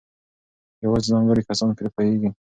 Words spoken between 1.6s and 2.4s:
پرې پوهېږي.